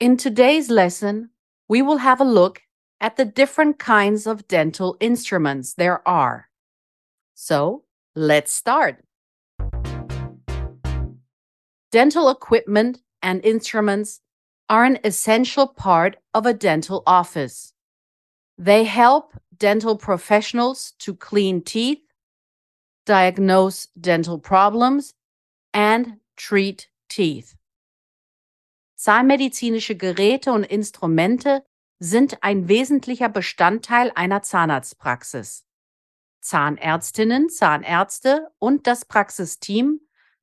[0.00, 1.30] In today's lesson,
[1.68, 2.62] we will have a look
[3.00, 6.50] at the different kinds of dental instruments there are.
[7.34, 7.82] So,
[8.14, 9.02] let's start.
[11.90, 14.20] Dental equipment and instruments
[14.68, 17.72] are an essential part of a dental office.
[18.56, 22.04] They help dental professionals to clean teeth,
[23.04, 25.14] diagnose dental problems,
[25.74, 27.57] and treat teeth.
[28.98, 31.64] Zahnmedizinische Geräte und Instrumente
[32.00, 35.64] sind ein wesentlicher Bestandteil einer Zahnarztpraxis.
[36.40, 40.00] Zahnärztinnen, Zahnärzte und das Praxisteam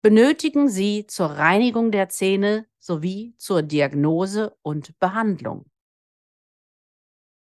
[0.00, 5.70] benötigen sie zur Reinigung der Zähne sowie zur Diagnose und Behandlung.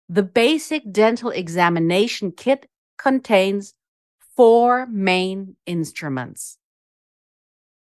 [0.07, 3.75] The basic dental examination kit contains
[4.35, 6.59] four main instruments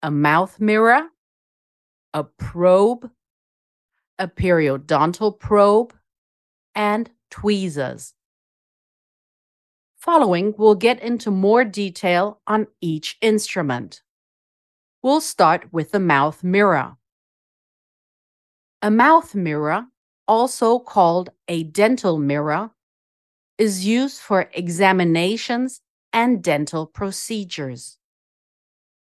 [0.02, 1.10] a mouth mirror,
[2.14, 3.10] a probe,
[4.18, 5.94] a periodontal probe,
[6.74, 8.14] and tweezers.
[9.98, 14.02] Following, we'll get into more detail on each instrument.
[15.04, 16.96] We'll start with the mouth mirror.
[18.82, 19.88] A mouth mirror,
[20.28, 22.72] also called a dental mirror,
[23.58, 25.82] is used for examinations
[26.14, 27.98] and dental procedures.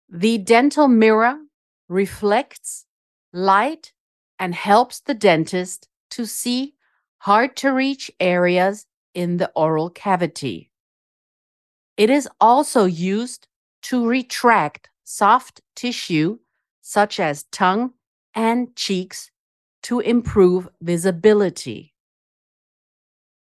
[0.09, 1.37] The dental mirror
[1.89, 2.86] reflects
[3.33, 3.93] light
[4.39, 6.75] and helps the dentist to see
[7.19, 10.71] hard to reach areas in the oral cavity.
[11.97, 13.47] It is also used
[13.83, 16.39] to retract soft tissue
[16.81, 17.93] such as tongue
[18.35, 19.31] and cheeks
[19.83, 21.93] to improve visibility.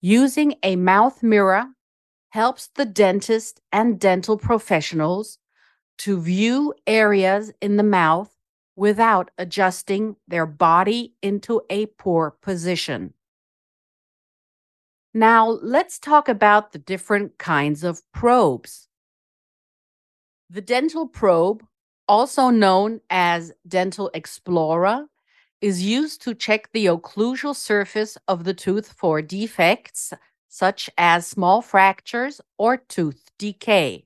[0.02, 1.66] Using a mouth mirror
[2.30, 5.40] helps the dentist and dental professionals
[6.00, 8.37] to view areas in the mouth
[8.78, 13.14] without adjusting their body into a poor position.
[15.14, 18.88] Now, let's talk about the different kinds of probes.
[20.50, 21.66] The dental probe,
[22.08, 25.08] also known as Dental Explorer,
[25.60, 30.14] is used to check the occlusal surface of the tooth for defects
[30.50, 34.06] such as small fractures or tooth decay.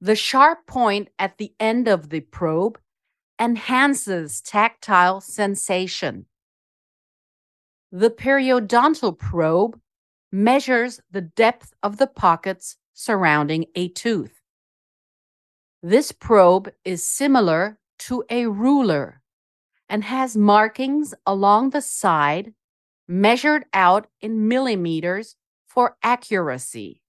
[0.00, 2.78] The sharp point at the end of the probe
[3.40, 6.26] enhances tactile sensation.
[7.92, 9.80] The periodontal probe
[10.30, 14.42] measures the depth of the pockets surrounding a tooth.
[15.82, 19.22] This probe is similar to a ruler
[19.88, 22.52] and has markings along the side
[23.06, 27.00] measured out in millimeters for accuracy.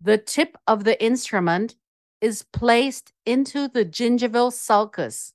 [0.00, 1.74] The tip of the instrument
[2.20, 5.32] is placed into the gingival sulcus.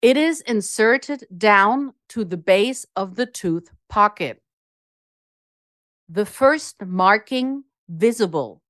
[0.00, 4.42] It is inserted down to the base of the tooth pocket.
[6.08, 8.62] The first marking visible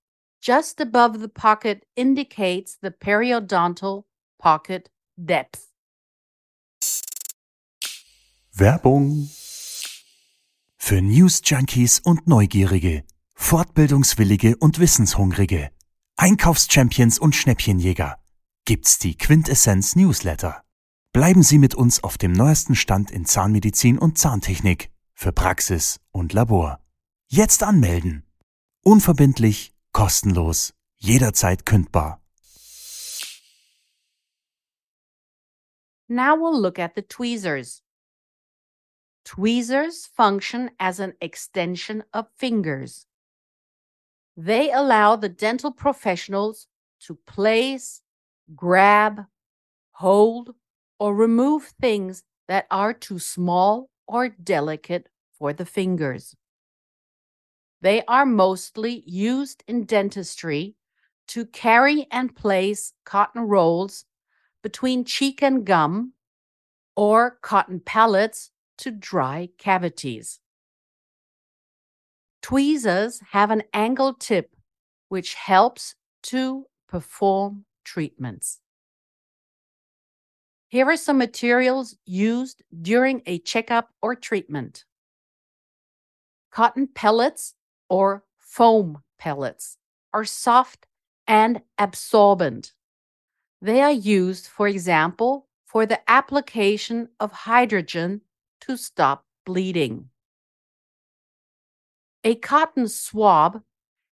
[0.42, 4.04] just above the pocket indicates the periodontal
[4.38, 5.68] pocket depth.
[8.54, 9.30] Werbung
[10.76, 15.70] für News Junkies und Neugierige, Fortbildungswillige und Wissenshungrige,
[16.16, 18.18] Einkaufschampions und Schnäppchenjäger
[18.64, 20.62] gibt's die Quintessenz Newsletter.
[21.12, 26.32] Bleiben Sie mit uns auf dem neuesten Stand in Zahnmedizin und Zahntechnik für Praxis und
[26.32, 26.80] Labor.
[27.28, 28.24] Jetzt anmelden.
[28.84, 32.20] Unverbindlich kostenlos, jederzeit kündbar.
[36.08, 37.82] Now we'll look at the tweezers.
[39.24, 43.06] Tweezers function as an extension of fingers.
[44.36, 46.66] They allow the dental professionals
[47.00, 48.02] to place,
[48.56, 49.26] grab,
[49.92, 50.54] hold,
[50.98, 56.34] or remove things that are too small or delicate for the fingers.
[57.80, 60.76] They are mostly used in dentistry
[61.28, 64.04] to carry and place cotton rolls
[64.62, 66.12] between cheek and gum
[66.94, 70.40] or cotton pellets to dry cavities.
[72.42, 74.50] Tweezers have an angled tip
[75.08, 75.94] which helps
[76.24, 78.60] to perform treatments.
[80.68, 84.84] Here are some materials used during a checkup or treatment.
[86.50, 87.54] Cotton pellets
[87.88, 89.78] or foam pellets
[90.12, 90.86] are soft
[91.26, 92.72] and absorbent.
[93.60, 98.22] They are used, for example, for the application of hydrogen
[98.62, 100.08] to stop bleeding.
[102.24, 103.62] A cotton swab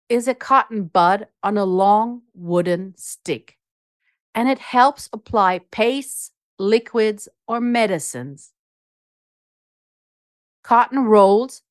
[0.10, 3.58] is a cotton bud on a long wooden stick,
[4.36, 8.52] and it helps apply pastes, liquids, or medicines.
[10.64, 11.62] Cotton rolls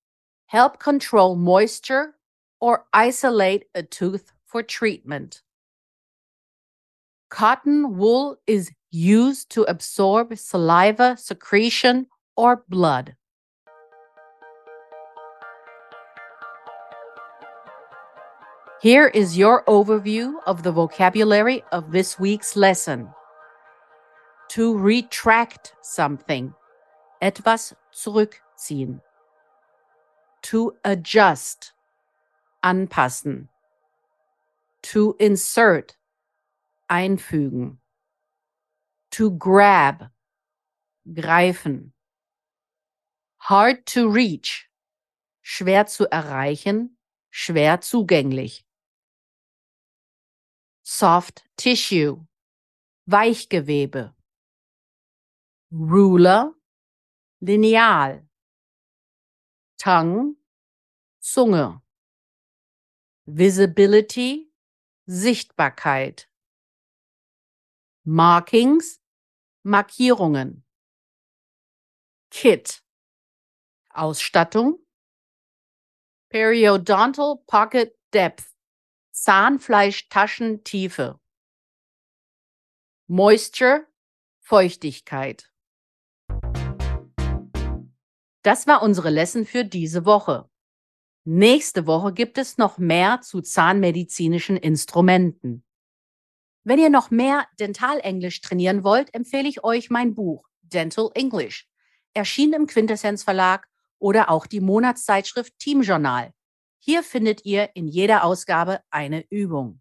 [0.47, 2.15] help control moisture
[2.61, 5.43] or isolate a tooth for treatment.
[7.29, 12.07] Cotton wool is used to absorb saliva secretion
[12.37, 13.17] or blood.
[18.83, 23.09] Here is your overview of the vocabulary of this week's lesson.
[24.49, 26.53] To retract something.
[27.23, 29.01] Etwas zurückziehen.
[30.51, 31.75] To adjust.
[32.65, 33.47] Anpassen.
[34.83, 35.97] To insert.
[36.91, 37.77] Einfügen.
[39.13, 40.11] To grab.
[41.07, 41.93] Greifen.
[43.39, 44.69] Hard to reach.
[45.41, 46.97] Schwer zu erreichen.
[47.31, 48.62] Schwer zugänglich.
[50.85, 52.27] Soft Tissue,
[53.07, 54.15] Weichgewebe.
[55.71, 56.55] Ruler,
[57.41, 58.27] Lineal.
[59.79, 60.37] Tongue,
[61.21, 61.81] Zunge.
[63.27, 64.53] Visibility,
[65.07, 66.29] Sichtbarkeit.
[68.05, 69.01] Markings,
[69.65, 70.65] Markierungen.
[72.31, 72.83] Kit,
[73.91, 74.79] Ausstattung.
[76.29, 78.52] Periodontal Pocket Depth,
[79.25, 81.21] Zahnfleischtaschentiefe.
[83.07, 83.87] Moisture,
[84.41, 85.49] Feuchtigkeit.
[88.43, 90.51] Das war unsere Lesson für diese Woche.
[91.23, 95.65] Nächste Woche gibt es noch mehr zu zahnmedizinischen Instrumenten.
[96.65, 101.69] Wenn ihr noch mehr Dentalenglisch trainieren wollt, empfehle ich euch mein Buch Dental English,
[102.13, 103.69] erschienen im Quintessenz Verlag
[104.01, 106.35] oder auch die Monatszeitschrift Team Journal.
[106.85, 109.81] Hier findet ihr in jeder Ausgabe eine Übung.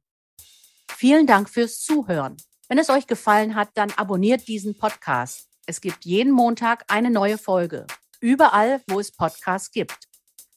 [0.88, 2.38] Vielen Dank fürs Zuhören.
[2.68, 5.48] Wenn es euch gefallen hat, dann abonniert diesen Podcast.
[5.66, 7.88] Es gibt jeden Montag eine neue Folge.
[8.20, 9.98] Überall, wo es Podcasts gibt.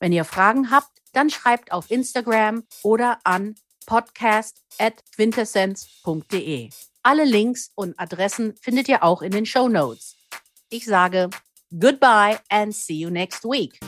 [0.01, 3.55] Wenn ihr Fragen habt, dann schreibt auf Instagram oder an
[3.87, 6.69] podcast.quintessenz.de.
[7.03, 10.15] Alle Links und Adressen findet ihr auch in den Show Notes.
[10.69, 11.31] Ich sage
[11.71, 13.81] goodbye and see you next week.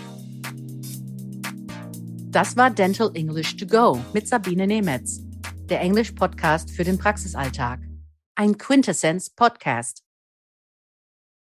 [2.36, 5.22] Das war Dental English to Go mit Sabine Nemetz,
[5.70, 7.80] der Englisch-Podcast für den Praxisalltag.
[8.34, 10.05] Ein Quintessenz-Podcast.